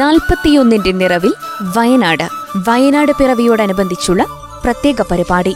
[0.00, 1.32] നാൽപ്പത്തിയൊന്നിന്റെ നിറവിൽ
[1.76, 2.28] വയനാട്.
[2.56, 4.26] വയനാട് പിറവിയോടനുബന്ധിച്ചുള്ള
[4.64, 5.54] പ്രത്യേക പരിപാടി.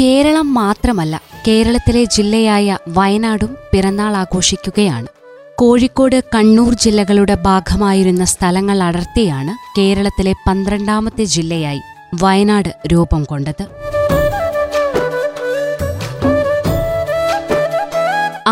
[0.00, 5.06] കേരളം മാത്രമല്ല കേരളത്തിലെ ജില്ലയായ വയനാടും പിറന്നാൾ ആഘോഷിക്കുകയാണ്.
[5.54, 11.80] കോഴിക്കോട് കണ്ണൂർ ജില്ലകളുടെ ഭാഗമായിരുന്ന സ്ഥലങ്ങൾ അടർത്തിയാണ് കേരളത്തിലെ പന്ത്രണ്ടാമത്തെ ജില്ലയായി
[12.14, 13.64] വയനാട് രൂപം കൊണ്ടത്.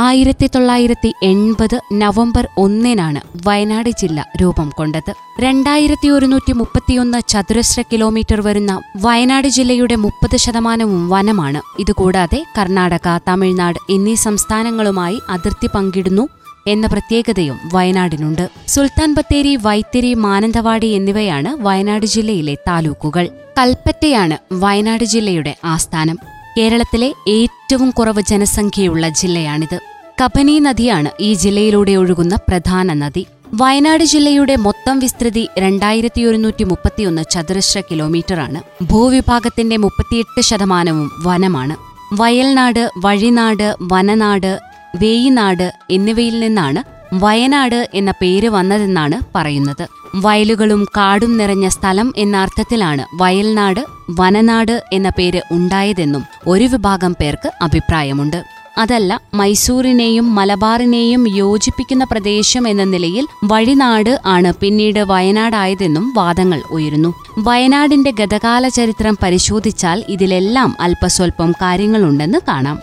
[0.09, 5.13] ആയിരത്തി തൊള്ളായിരത്തി എൺപത് നവംബർ ഒന്നിനാണ് വയനാട് ജില്ല രൂപം കൊണ്ടത്.
[5.41, 11.63] രണ്ടായിരത്തി ഒരുന്നൂറ്റി മുപ്പത്തിയൊന്ന് ചതുരശ്ര കിലോമീറ്റർ വരുന്ന വയനാട് ജില്ലയുടെ മുപ്പത് ശതമാനവും വനമാണ്.
[11.79, 16.29] ഇതുകൂടാതെ കർണാടക തമിഴ്നാട് എന്നീ സംസ്ഥാനങ്ങളുമായി അതിർത്തി പങ്കിടുന്നു
[16.67, 18.51] എന്ന പ്രത്യേകതയും വയനാടിനുണ്ട്.
[18.69, 23.29] സുൽത്താൻ ബത്തേരി വൈത്തിരി മാനന്തവാടി എന്നിവയാണ് വയനാട് ജില്ലയിലെ താലൂക്കുകൾ.
[23.59, 26.19] കൽപ്പറ്റയാണ് വയനാട് ജില്ലയുടെ ആസ്ഥാനം.
[26.59, 29.98] കേരളത്തിലെ ഏറ്റവും കുറവ് ജനസംഖ്യയുള്ള ജില്ലയാണിത്.
[30.21, 33.23] കബനി നദിയാണ് ഈ ജില്ലയിലൂടെ ഒഴുകുന്ന പ്രധാന നദി.
[33.55, 38.61] വയനാട് ജില്ലയുടെ മൊത്തം വിസ്തൃതി രണ്ടായിരത്തി ഒരുന്നൂറ്റി മുപ്പത്തിയൊന്ന് ചതുരശ്ര കിലോമീറ്ററാണ്.
[38.83, 41.77] ഭൂവിഭാഗത്തിന്റെ മുപ്പത്തിയെട്ട് ശതമാനവും വനമാണ്.
[42.21, 44.53] വയൽനാട് വഴിനാട് വനനാട്
[44.97, 46.83] വേയിനാട് എന്നിവയിൽ നിന്നാണ്
[47.15, 49.87] വയനാട് എന്ന പേര് വന്നതെന്നാണ് പറയുന്നത്.
[50.15, 53.83] വയലുകളും കാടും നിറഞ്ഞ സ്ഥലം എന്ന അർത്ഥത്തിലാണ് വയൽനാട്
[54.21, 58.41] വനനാട് എന്ന പേര് ഉണ്ടായതെന്നും ഒരു വിഭാഗം പേർക്ക് അഭിപ്രായമുണ്ട്.
[58.79, 67.15] അതല്ല മൈസൂരിനെയും മലബാറിനെയും യോജിപ്പിക്കുന്ന പ്രദേശം എന്ന നിലയിൽ വഴിനാട് ആണ് പിന്നീട് വയനാടായതെന്നും വാദങ്ങൾ ഉയരുന്നു.
[67.39, 72.79] വയനാടിന്റെ ഗതകാല ചരിത്രം പരിശോധിച്ചാൽ ഇതിലെല്ലാം അല്പസ്വല്പം കാര്യങ്ങളുണ്ടെന്ന് കാണാം.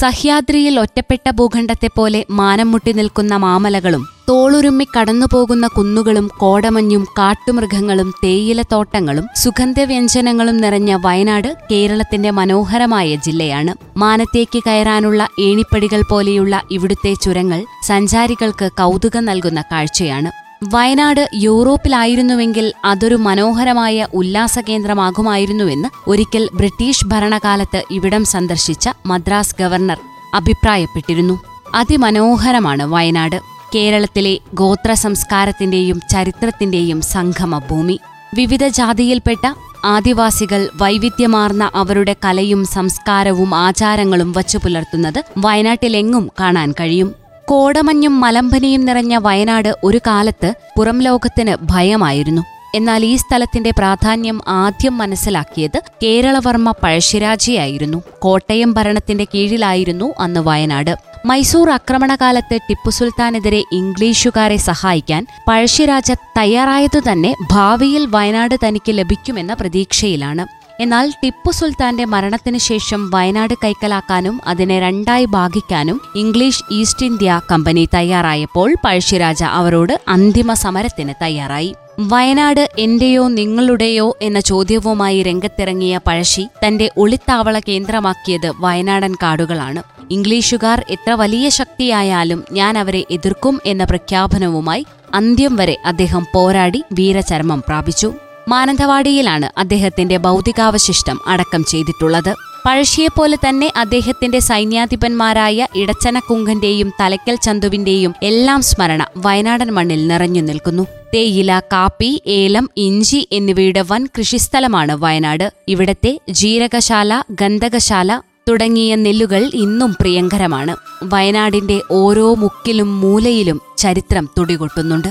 [0.00, 10.98] സഹ്യാദ്രിയിൽ ഒറ്റപ്പെട്ട ഭൂഖണ്ഡത്തെപ്പോലെ മാനം മുട്ടി നിൽക്കുന്ന മാമലകളും തോളുരുമ്മി കടന്നുപോകുന്ന കുന്നുകളും കോടമഞ്ഞും കാട്ടുമൃഗങ്ങളും തേയിലത്തോട്ടങ്ങളും സുഗന്ധവ്യഞ്ജനങ്ങളും നിറഞ്ഞ
[11.04, 13.74] വയനാട് കേരളത്തിന്റെ മനോഹരമായ ജില്ലയാണ്.
[13.96, 20.39] മാനത്തേക്ക് കയറാനുള്ള ഏണിപ്പടികൾ പോലെയുള്ള ഇവിടുത്തെ ചുരങ്ങൾ സഞ്ചാരികൾക്ക് കൗതുകം നൽകുന്ന കാഴ്ചയാണ്.
[20.62, 29.98] വയനാട് യൂറോപ്പിലായിരുന്നുവെങ്കിൽ അതൊരു മനോഹരമായ ഉല്ലാസ കേന്ദ്രമാകുമായിരുന്നുവെന്ന് ഒരിക്കൽ ബ്രിട്ടീഷ് ഭരണകാലത്ത് ഇവിടം സന്ദർശിച്ച മദ്രാസ് ഗവർണർ
[30.34, 31.40] അഭിപ്രായപ്പെട്ടിരുന്നു.
[31.74, 33.40] അതിമനോഹരമാണ് വയനാട്.
[33.74, 38.00] കേരളത്തിലെ ഗോത്ര സംസ്കാരത്തിന്റെയും ചരിത്രത്തിന്റെയും സംഗമ ഭൂമി
[38.34, 39.52] വിവിധ ജാതിയിൽപ്പെട്ട
[39.84, 47.19] ആദിവാസികൾ വൈവിധ്യമാർന്ന അവരുടെ കലയും സംസ്കാരവും ആചാരങ്ങളും വച്ചു പുലർത്തുന്നത് വയനാട്ടിലെങ്ങും കാണാൻ കഴിയും.
[47.50, 52.42] കോടമഞ്ഞും മലമ്പനിയും നിറഞ്ഞ വയനാട് ഒരു കാലത്ത് പുറം ലോകത്തിന് ഭയമായിരുന്നു.
[52.74, 58.02] എന്നാൽ ഈ സ്ഥലത്തിന്റെ പ്രാധാന്യം ആദ്യം മനസ്സിലാക്കിയത് കേരളവർമ്മ പഴശ്ശിരാജയായിരുന്നു.
[58.18, 60.96] കോട്ടയം ഭരണത്തിന്റെ കീഴിലായിരുന്നു അന്ന് വയനാട്.
[61.26, 70.59] മൈസൂർ ആക്രമണകാലത്ത് ടിപ്പു സുൽത്താനെതിരെ ഇംഗ്ലീഷുകാരെ സഹായിക്കാൻ പഴശ്ശിരാജ തയ്യാറായതുതന്നെ ഭാവിയിൽ വയനാട് തനിക്ക് ലഭിക്കുമെന്ന പ്രതീക്ഷയിലാണ്.
[70.80, 78.74] എന്നാൽ ടിപ്പു സുൽത്താന്റെ മരണത്തിനു ശേഷം വയനാട് കൈക്കലാക്കാനും അതിനെ രണ്ടായി ഭാഗിക്കാനും ഇംഗ്ലീഷ് ഈസ്റ്റ് ഇന്ത്യ കമ്പനി തയ്യാറായപ്പോൾ
[78.84, 81.74] പഴശ്ശിരാജ അവരോട് അന്തിമ സമരത്തിന് തയ്യാറായി.
[82.00, 89.82] വയനാട് എന്റെയോ നിങ്ങളുടെയോ എന്ന ചോദ്യവുമായി രംഗത്തിറങ്ങിയ പഴശ്ശി തന്റെ ഒളിത്താവള കേന്ദ്രമാക്കിയത് വയനാടൻ കാടുകളാണ്.
[90.10, 98.12] ഇംഗ്ലീഷുകാർ എത്ര വലിയ ശക്തിയായാലും ഞാൻ അവരെ എതിർക്കും എന്ന പ്രഖ്യാപനവുമായി അന്ത്യം വരെ അദ്ദേഹം പോരാടി വീരചരമം പ്രാപിച്ചു.
[98.50, 102.34] മാനന്തവാടിയിലാണ് അദ്ദേഹത്തിന്റെ ഭൗതികാവശിഷ്ടം അടക്കം ചെയ്തിട്ടുള്ളത്.
[102.66, 110.82] പഴശ്ശിയെപ്പോലെ തന്നെ അദ്ദേഹത്തിന്റെ സൈന്യാധിപന്മാരായ ഇടച്ചനക്കുങ്കന്റെയും തലയ്ക്കൽ ചന്തുവിന്റെയും എല്ലാം സ്മരണ വയനാടൻ മണ്ണിൽ നിറഞ്ഞു നിൽക്കുന്നു.
[111.14, 115.52] തേയില കാപ്പി ഏലം ഇഞ്ചി എന്നിവയുടെ വൻ കൃഷിസ്ഥലമാണ് വയനാട്.
[115.68, 120.76] ഇവിടത്തെ ജീരകശാല ഗന്ധകശാല തുടങ്ങിയ നെല്ലുകൾ ഇന്നും പ്രിയങ്കരമാണ്.
[121.02, 125.08] വയനാടിന്റെ ഓരോ മുക്കിലും മൂലയിലും ചരിത്രം തുടികൊട്ടുന്നുണ്ട്.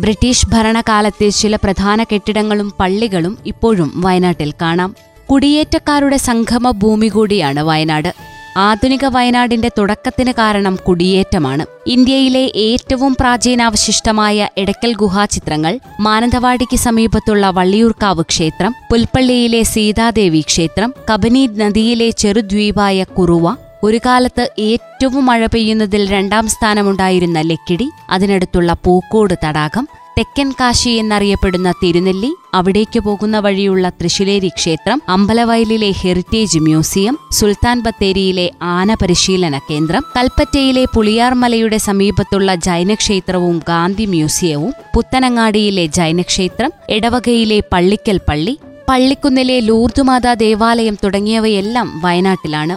[0.00, 4.96] ബ്രിട്ടീഷ് ഭരണകാലത്തെ ചില പ്രധാന കെട്ടിടങ്ങളും പള്ളികളും ഇപ്പോഴും വയനാട്ടിൽ കാണാം.
[5.30, 8.14] കുടിയേറ്റക്കാരുടെ സംഗമ ഭൂമി കൂടിയാണ് വയനാട്.
[8.56, 11.66] ആധുനിക വയനാടിന്റെ തുടക്കത്തിന് കാരണം കുടിയേറ്റമാണ്.
[11.86, 23.02] ഇന്ത്യയിലെ ഏറ്റവും പ്രാചീനാവശിഷ്ടമായ എടക്കൽ ഗുഹാചിത്രങ്ങൾ മാനന്തവാടിക്ക് സമീപത്തുള്ള വള്ളിയൂർക്കാവ് ക്ഷേത്രം പുൽപ്പള്ളിയിലെ സീതാദേവി ക്ഷേത്രം കബനി നദിയിലെ ചെറുദ്വീപായ
[23.02, 29.84] കുറുവ ഒരു കാലത്ത് ഏറ്റവും മഴ പെയ്യുന്നതിൽ രണ്ടാം സ്ഥാനമുണ്ടായിരുന്ന ലക്കിടി അതിനടുത്തുള്ള പൂക്കോട് തടാകം
[30.18, 38.94] തെക്കൻ കാശി എന്നറിയപ്പെടുന്ന തിരുനെല്ലി അവിടേക്ക് പോകുന്ന വഴിയുള്ള തൃശിലേരി ക്ഷേത്രം അമ്പലവയലിലെ ഹെറിറ്റേജ് മ്യൂസിയം സുൽത്താൻ ബത്തേരിയിലെ ആന
[38.94, 48.58] പരിശീലന കേന്ദ്രം കൽപ്പറ്റയിലെ പുളിയാർമലയുടെ സമീപത്തുള്ള ജൈനക്ഷേത്രവും ഗാന്ധി മ്യൂസിയവും പുത്തനങ്ങാടിയിലെ ജൈനക്ഷേത്രം എടവകയിലെ പള്ളിക്കൽ പള്ളി
[48.88, 52.76] പള്ളിക്കുന്നിലെ ലൂർദുമാതാ ദേവാലയം തുടങ്ങിയവയെല്ലാം വയനാട്ടിലാണ്.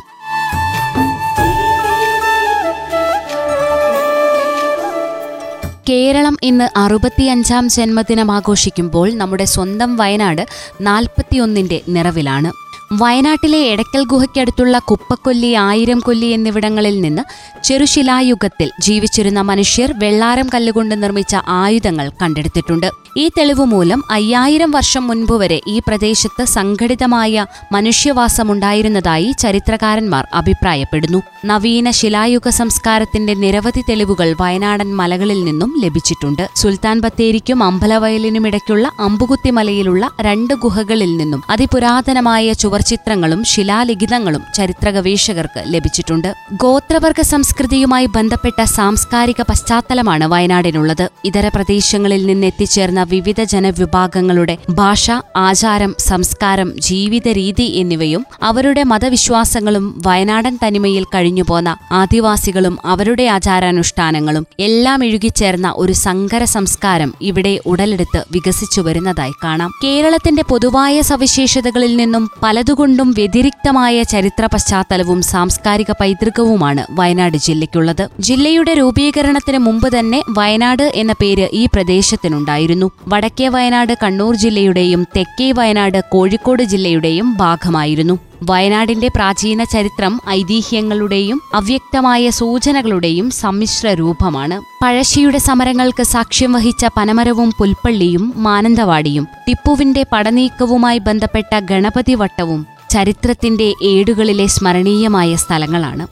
[5.90, 10.48] കേരളം ഇന്ന് അറുപത്തിയഞ്ചാം ജന്മദിനം ആഘോഷിക്കുമ്പോൾ നമ്മുടെ സ്വന്തം വയനാട്
[10.82, 12.52] നാൽപ്പത്തിയൊന്നിന്റെ നിറവിലാണ്.
[12.94, 17.22] വയനാട്ടിലെ എടക്കൽ ഗുഹയ്ക്കടുത്തുള്ള കുപ്പക്കൊല്ലി ആയിരം കൊല്ലി എന്നിവിടങ്ങളിൽ നിന്ന്
[17.64, 23.01] ചെറുശിലായുഗത്തിൽ ജീവിച്ചിരുന്ന മനുഷ്യർ വെള്ളാരം കല്ലുകൊണ്ട് നിർമ്മിച്ച ആയുധങ്ങൾ കണ്ടെടുത്തിട്ടുണ്ട്.
[23.18, 31.22] ഈ തെളിവ് മൂലം അയ്യായിരം വർഷം മുൻപ് വരെ ഈ പ്രദേശത്ത് സംഘടിതമായ മനുഷ്യവാസമുണ്ടായിരുന്നതായി ചരിത്രകാരന്മാർ അഭിപ്രായപ്പെടുന്നു.
[31.46, 36.50] നവീന ശിലായുഗ സംസ്കാരത്തിന്റെ നിരവധി തെളിവുകൾ വയനാടൻ മലകളിൽ നിന്നും ലഭിച്ചിട്ടുണ്ട്.
[36.56, 46.34] സുൽത്താൻ ബത്തേരിക്കും അമ്പലവയലിനുമിടയ്ക്കുള്ള അമ്പുകുത്തിമലയിലുള്ള രണ്ട് ഗുഹകളിൽ നിന്നും അതിപുരാതനമായ ചുവർചിത്രങ്ങളും ശിലാലിഖിതങ്ങളും ചരിത്ര ഗവേഷകർക്ക് ലഭിച്ചിട്ടുണ്ട്.
[46.54, 51.10] ഗോത്രവർഗ സംസ്കൃതിയുമായി ബന്ധപ്പെട്ട സാംസ്കാരിക പശ്ചാത്തലമാണ് വയനാടിനുള്ളത്.
[51.26, 60.60] ഇതര പ്രദേശങ്ങളിൽ നിന്ന് എത്തിച്ചേർന്ന വിവിധ ജനവിഭാഗങ്ങളുടെ ഭാഷ ആചാരം സംസ്കാരം ജീവിത രീതി എന്നിവയും അവരുടെ മതവിശ്വാസങ്ങളും വയനാടൻ
[60.66, 69.72] തനിമയിൽ കഴിഞ്ഞുപോന്ന ആദിവാസികളും അവരുടെ ആചാരാനുഷ്ഠാനങ്ങളും എല്ലാം ഇഴുകിച്ചേർന്ന ഒരു സങ്കര സംസ്കാരം ഇവിടെ ഉടലെടുത്ത് വികസിച്ചു വരുന്നതായി കാണാം.
[69.84, 78.10] കേരളത്തിന്റെ പൊതുവായ സവിശേഷതകളിൽ നിന്നും പലതുകൊണ്ടും വ്യതിരിക്തമായ ചരിത്ര പശ്ചാത്തലവും സാംസ്കാരിക പൈതൃകവുമാണ് വയനാട് ജില്ലയ്ക്കുള്ളത്.
[78.20, 82.91] ജില്ലയുടെ രൂപീകരണത്തിന് മുമ്പ് തന്നെ വയനാട് എന്ന പേര് ഈ പ്രദേശത്തിനുണ്ടായിരുന്നു.
[83.08, 88.20] വടക്കേ വയനാട് കണ്ണൂർ ജില്ലയുടെയും തെക്കേ വയനാട് കോഴിക്കോട് ജില്ലയുടെയും ഭാഗമായിരുന്നു.
[88.44, 94.84] വയനാടിന്റെ പ്രാചീന ചരിത്രം ഐതിഹ്യങ്ങളുടെയും അവ്യക്തമായ സൂചനകളുടെയും സമ്മിശ്ര രൂപമാണ്.
[94.84, 105.36] പഴശ്ശിയുടെ സമരങ്ങൾക്ക് സാക്ഷ്യം വഹിച്ച പനമരവും പുൽപ്പള്ളിയും മാനന്തവാടിയും ടിപ്പുവിന്റെ പടനീക്കവുമായി ബന്ധപ്പെട്ട ഗണപതി വട്ടവും ചരിത്രത്തിന്റെ ഏടുകളിലെ സ്മരണീയമായ
[105.36, 106.08] സ്ഥലങ്ങളാണ്.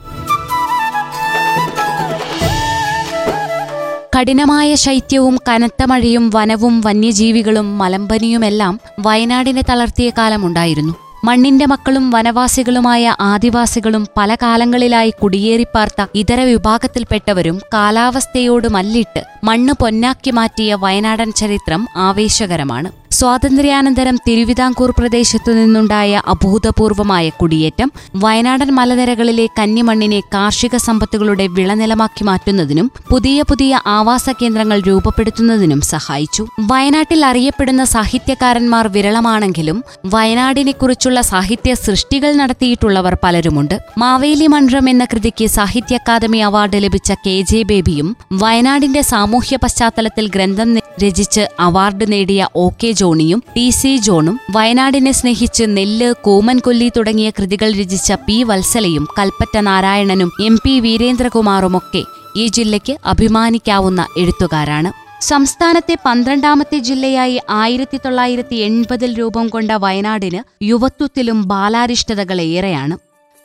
[4.19, 10.93] കഠിനമായ ശൈത്യവും കനത്ത മഴയും വനവും വന്യജീവികളും മലമ്പനിയുമെല്ലാം വയനാടിനെ തളർത്തിയ കാലമുണ്ടായിരുന്നു.
[11.23, 21.31] മണ്ണിന്റെ മക്കളും വനവാസികളുമായ ആദിവാസികളും പല കാലങ്ങളിലായി കുടിയേറിപ്പാർത്ത ഇതര വിഭാഗത്തിൽപ്പെട്ടവരും കാലാവസ്ഥയോട് മല്ലിട്ട് മണ്ണ് പൊന്നാക്കി മാറ്റിയ വയനാടൻ
[21.31, 22.91] ചരിത്രം ആവേശകരമാണ്.
[23.11, 33.81] സ്വാതന്ത്ര്യാനന്തരം തിരുവിതാംകൂർ പ്രദേശത്തു നിന്നുണ്ടായ അഭൂതപൂർവമായ കുടിയേറ്റം വയനാടൻ മലനിരകളിലെ കന്നിമണ്ണിനെ കാർഷിക സമ്പത്തുകളുടെ വിളനിലമാക്കി മാറ്റുന്നതിനും പുതിയ പുതിയ
[33.85, 36.47] ആവാസ കേന്ദ്രങ്ങൾ രൂപപ്പെടുത്തുന്നതിനും സഹായിച്ചു.
[36.59, 43.79] വയനാട്ടിൽ അറിയപ്പെടുന്ന സാഹിത്യകാരന്മാർ വിരളമാണെങ്കിലും വയനാടിനെക്കുറിച്ചുള്ള സാഹിത്യ സൃഷ്ടികൾ നടത്തിയിട്ടുള്ളവർ പലരുമുണ്ട്.
[43.97, 50.77] മാവേലി മൺറം എന്ന കൃതിക്ക് സാഹിത്യ അക്കാദമി അവാർഡ് ലഭിച്ച കെ ജെ ബേബിയും വയനാടിന്റെ സാമൂഹ്യ പശ്ചാത്തലത്തിൽ ഗ്രന്ഥം
[51.03, 57.69] രചിച്ച് അവാർഡ് നേടിയ ഒ കെ ജോണിയും ടി സി ജോണും വയനാടിനെ സ്നേഹിച്ച് നെല്ല് കൂമൻകൊല്ലി തുടങ്ങിയ കൃതികൾ
[57.73, 62.03] രചിച്ച പി വത്സലയും കൽപ്പറ്റ നാരായണനും എം പി വീരേന്ദ്രകുമാറുമൊക്കെ
[62.37, 64.91] ഈ ജില്ലയ്ക്ക് അഭിമാനിക്കാവുന്ന എഴുത്തുകാരാണ്.
[65.21, 72.95] സംസ്ഥാനത്തെ പന്ത്രണ്ടാമത്തെ ജില്ലയായി ആയിരത്തി തൊള്ളായിരത്തി എൺപതിൽ രൂപം കൊണ്ട വയനാടിന് യുവത്വത്തിലും ബാലാരിഷ്ടതകളേറെയാണ്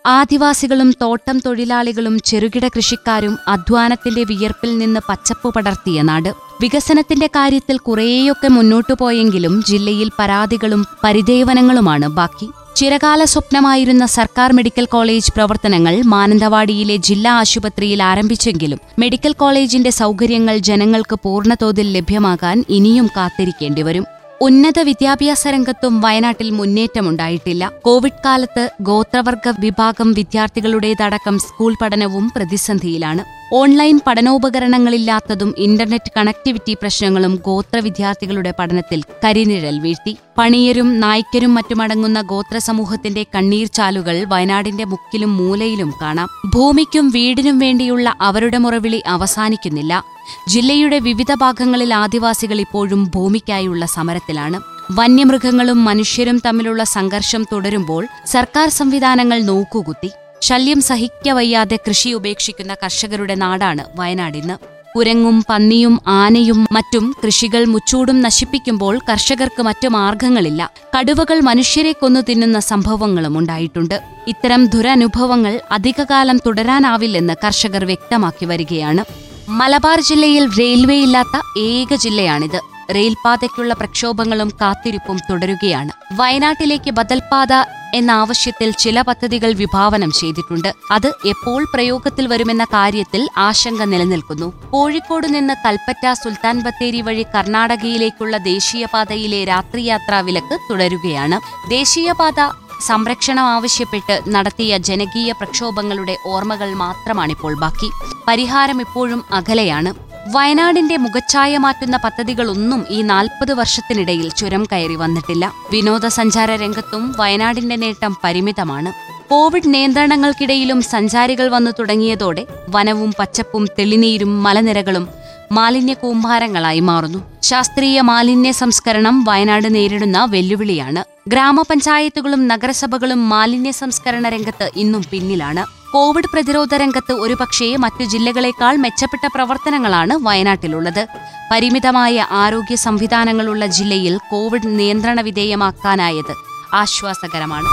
[0.07, 6.29] ആദിവാസികളും തോട്ടം തൊഴിലാളികളും ചെറുകിട കൃഷിക്കാരും അധ്വാനത്തിന്റെ വിയർപ്പിൽ നിന്ന് പച്ചപ്പ് പടർത്തിയ നാട്.
[6.63, 12.49] വികസനത്തിന്റെ കാര്യത്തിൽ കുറേയൊക്കെ മുന്നോട്ടു പോയെങ്കിലും ജില്ലയിൽ പരാതികളും പരിദേവനങ്ങളുമാണ് ബാക്കി.
[12.77, 21.93] ചിരകാല സ്വപ്നമായിരുന്ന സർക്കാർ മെഡിക്കൽ കോളേജ് പ്രവർത്തനങ്ങൾ മാനന്തവാടിയിലെ ജില്ലാ ആശുപത്രിയിൽ ആരംഭിച്ചെങ്കിലും മെഡിക്കൽ കോളേജിന്റെ സൗകര്യങ്ങൾ ജനങ്ങൾക്ക് പൂർണതോതിൽ
[21.93, 24.14] ലഭ്യമാകാൻ ഇനിയും കാത്തിരിക്കേണ്ടിവരും.
[24.41, 27.71] ഉന്നത വിദ്യാഭ്യാസ രംഗത്തും വയനാട്ടിൽ മുന്നേറ്റമുണ്ടായിട്ടില്ല.
[27.83, 33.25] കോവിഡ് കാലത്ത് ഗോത്രവർഗ വിഭാഗം വിദ്യാർത്ഥികളുടേതടക്കം സ്കൂൾ പഠനവും പ്രതിസന്ധിയിലാണ്.
[33.55, 40.17] ഓൺലൈൻ പഠനോപകരണങ്ങളില്ലാത്തതും ഇന്റർനെറ്റ് കണക്ടിവിറ്റി പ്രശ്നങ്ങളും ഗോത്ര വിദ്യാർത്ഥികളുടെ പഠനത്തിൽ കരിനിഴൽ വീഴ്ത്തി.
[40.39, 46.29] പണിയരും നായ്ക്കരും മറ്റുമടങ്ങുന്ന ഗോത്ര സമൂഹത്തിന്റെ കണ്ണീർച്ചാലുകൾ വയനാടിന്റെ മുക്കിലും മൂലയിലും കാണാം.
[46.55, 50.14] ഭൂമിക്കും വീടിനും വേണ്ടിയുള്ള അവരുടെ മുറവിളി അവസാനിക്കുന്നില്ല.
[50.49, 54.61] ജില്ലയുടെ വിവിധ ഭാഗങ്ങളിൽ ആദിവാസികൾ ഇപ്പോഴും ഭൂമിക്കായുള്ള സമരത്തിലാണ്.
[54.93, 60.11] വന്യമൃഗങ്ങളും മനുഷ്യരും തമ്മിലുള്ള സംഘർഷം തുടരുമ്പോൾ സർക്കാർ സംവിധാനങ്ങൾ നോക്കുകുത്തി.
[60.43, 69.63] ശല്യം സഹിക്കവയ്യാതെ കൃഷി ഉപേക്ഷിക്കുന്ന കർഷകരുടെ നാടാണ് വയനാടിന്ന് കുരങ്ങും പന്നിയും ആനയും മറ്റും കൃഷികൾ മുച്ചൂടും നശിപ്പിക്കുമ്പോൾ കർഷകർക്ക്
[69.63, 70.71] മറ്റു മാർഗങ്ങളില്ല.
[70.99, 74.03] കടുവകൾ മനുഷ്യരെ കൊന്നു തിന്നുന്ന സംഭവങ്ങളും ഉണ്ടായിട്ടുണ്ട്.
[74.29, 79.05] ഇത്തരം ദുരനുഭവങ്ങൾ അധികകാലം തുടരാനാവില്ലെന്ന് കർഷകർ വ്യക്തമാക്കി വരികയാണ്.
[79.49, 82.61] മലബാർ ജില്ലയിൽ റെയിൽവേ ഇല്ലാത്ത ഏക ജില്ലയാണിത്.
[82.95, 85.91] റെയിൽപാതയ്ക്കുള്ള പ്രക്ഷോഭങ്ങളും കാത്തിരിപ്പും തുടരുകയാണ്.
[86.13, 87.53] വയനാട്ടിലേക്ക് ബദൽപാത
[87.95, 90.75] എന്ന ആവശ്യത്തിൽ ചില പദ്ധതികൾ വിഭാവനം ചെയ്തിട്ടുണ്ട്.
[90.91, 94.53] അത് എപ്പോൾ പ്രയോഗത്തിൽ വരുമെന്ന കാര്യത്തിൽ ആശങ്ക നിലനിൽക്കുന്നു.
[94.71, 101.71] കോഴിക്കോട് നിന്ന് കൽപ്പറ്റ സുൽത്താൻ ബത്തേരി വഴി കർണാടകയിലേക്കുള്ള ദേശീയപാതയിലെ രാത്രിയാത്രാ വിലക്ക് തുടരുകയാണ്.
[101.71, 102.41] ദേശീയപാത
[102.87, 107.91] സംരക്ഷണം ആവശ്യപ്പെട്ട് നടത്തിയ ജനകീയ പ്രക്ഷോഭങ്ങളുടെ ഓർമ്മകൾ മാത്രമാണിപ്പോൾ ബാക്കി.
[108.29, 109.95] പരിഹാരം ഇപ്പോഴും അകലെയാണ്.
[110.37, 115.53] വയനാടിന്റെ മുഖച്ഛായ മാറ്റുന്ന പദ്ധതികളൊന്നും ഈ നാൽപ്പത് വർഷത്തിനിടയിൽ ചുരം കയറി വന്നിട്ടില്ല.
[115.73, 118.93] വിനോദസഞ്ചാര രംഗത്തും വയനാടിന്റെ നേട്ടം പരിമിതമാണ്.
[119.31, 125.09] കോവിഡ് നിയന്ത്രണങ്ങൾക്കിടയിലും സഞ്ചാരികൾ വന്നു തുടങ്ങിയതോടെ വനവും പച്ചപ്പും തെളിനീരും മലനിരകളും
[125.53, 127.19] മാലിന്യ കൂമ്പാരങ്ങളായി മാറുന്നു.
[127.43, 131.14] ശാസ്ത്രീയ മാലിന്യ സംസ്കരണം വയനാട് നേരിടുന്ന വെല്ലുവിളിയാണ്.
[131.29, 135.63] ഗ്രാമപഞ്ചായത്തുകളും നഗരസഭകളും മാലിന്യ സംസ്കരണ രംഗത്ത് ഇന്നും പിന്നിലാണ്.
[135.93, 141.07] കോവിഡ് പ്രതിരോധ രംഗത്ത് ഒരുപക്ഷേ മറ്റു ജില്ലകളേക്കാൾ മെച്ചപ്പെട്ട പ്രവർത്തനങ്ങളാണ് വയനാട്ടിലുള്ളത്.
[141.51, 146.35] പരിമിതമായ ആരോഗ്യ സംവിധാനങ്ങളുള്ള ജില്ലയിൽ കോവിഡ് നിയന്ത്രണ വിധേയമാക്കാനായത്
[146.75, 147.71] ആശ്വാസകരമാണ്.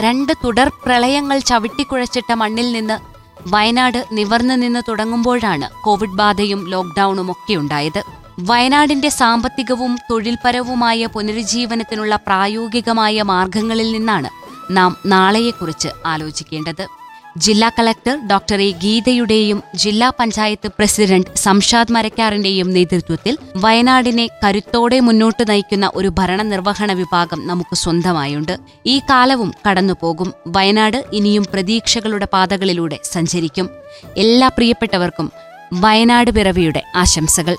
[0.00, 3.11] രണ്ട് തുടർ പ്രളയങ്ങൾ ചവിട്ടിക്കുഴച്ചിട്ട മണ്ണിൽ നിന്ന്
[3.46, 8.02] വയനാട് നിവർന്നു നിന്ന് തുടങ്ങുമ്പോഴാണ് കോവിഡ് ബാധയും ലോക്ക്ഡൌണും ഒക്കെ ഉണ്ടായത്.
[8.40, 14.30] വയനാടിന്റെ സാമ്പത്തികവും തൊഴിൽപരവുമായ പുനരുജ്ജീവനത്തിനുള്ള പ്രായോഗികമായ മാർഗങ്ങളിൽ നിന്നാണ്
[14.70, 17.01] നാം നാളെയെക്കുറിച്ച് ആലോചിക്കേണ്ടത്.
[17.36, 25.90] ജില്ലാ കളക്ടർ ഡോക്ടർ എ ഗീതയുടെയും ജില്ലാ പഞ്ചായത്ത് പ്രസിഡന്റ് സംഷാദ് മരക്കാറിന്റെയും നേതൃത്വത്തിൽ വയനാടിനെ കരുത്തോടെ മുന്നോട്ട് നയിക്കുന്ന
[25.94, 28.58] ഒരു ഭരണനിർവഹണ വിഭാഗം നമുക്ക് സ്വന്തമായുണ്ട്.
[28.86, 30.34] ഈ കാലവും കടന്നുപോകും.
[30.46, 33.70] വയനാട് ഇനിയും പ്രതീക്ഷകളുടെ പാതകളിലൂടെ സഞ്ചരിക്കും.
[34.16, 35.32] എല്ലാ പ്രിയപ്പെട്ടവർക്കും
[35.72, 37.56] വയനാട് പിറവിയുടെ ആശംസകൾ.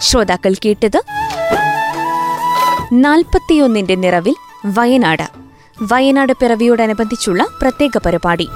[0.00, 1.02] ശ്രോതാക്കൾ കേട്ടത്
[2.94, 4.34] നാൽപ്പത്തിയൊന്നിന്റെ നിറവിൽ
[4.66, 5.30] വയനാട്.
[5.82, 8.48] വയനാട് പിറവിയോടനുബന്ധിച്ചുള്ള പ്രത്യേക പരിപാടി.